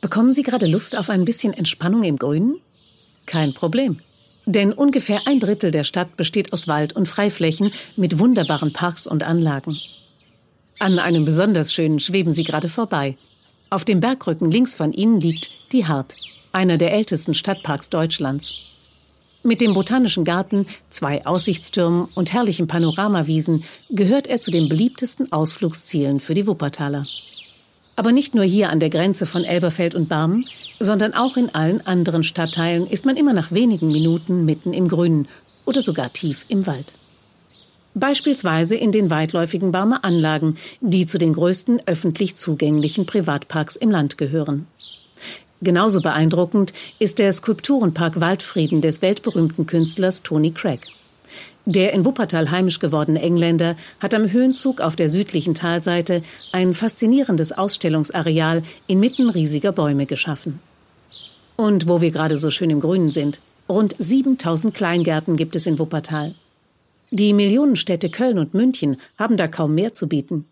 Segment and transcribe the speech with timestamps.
[0.00, 2.56] Bekommen Sie gerade Lust auf ein bisschen Entspannung im Grünen?
[3.26, 3.98] Kein Problem.
[4.46, 9.22] Denn ungefähr ein Drittel der Stadt besteht aus Wald und Freiflächen mit wunderbaren Parks und
[9.22, 9.76] Anlagen.
[10.78, 13.16] An einem besonders schönen schweben Sie gerade vorbei.
[13.68, 16.16] Auf dem Bergrücken links von Ihnen liegt die Hart,
[16.52, 18.54] einer der ältesten Stadtparks Deutschlands.
[19.42, 26.20] Mit dem Botanischen Garten, zwei Aussichtstürmen und herrlichen Panoramawiesen gehört er zu den beliebtesten Ausflugszielen
[26.20, 27.04] für die Wuppertaler.
[28.00, 30.46] Aber nicht nur hier an der Grenze von Elberfeld und Barmen,
[30.78, 35.28] sondern auch in allen anderen Stadtteilen ist man immer nach wenigen Minuten mitten im Grünen
[35.66, 36.94] oder sogar tief im Wald.
[37.92, 44.16] Beispielsweise in den weitläufigen Barmer Anlagen, die zu den größten öffentlich zugänglichen Privatparks im Land
[44.16, 44.66] gehören.
[45.60, 50.86] Genauso beeindruckend ist der Skulpturenpark Waldfrieden des weltberühmten Künstlers Tony Craig.
[51.66, 56.22] Der in Wuppertal heimisch gewordene Engländer hat am Höhenzug auf der südlichen Talseite
[56.52, 60.60] ein faszinierendes Ausstellungsareal inmitten riesiger Bäume geschaffen.
[61.56, 65.78] Und wo wir gerade so schön im Grünen sind, rund 7000 Kleingärten gibt es in
[65.78, 66.34] Wuppertal.
[67.10, 70.46] Die Millionenstädte Köln und München haben da kaum mehr zu bieten.